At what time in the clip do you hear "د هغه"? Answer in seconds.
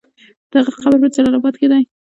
0.51-0.71